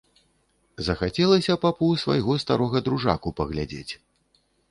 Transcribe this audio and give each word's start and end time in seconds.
Захацелася 0.87 1.57
папу 1.65 1.89
свайго 2.05 2.37
старога 2.45 2.77
дружаку 2.89 3.35
паглядзець. 3.41 3.89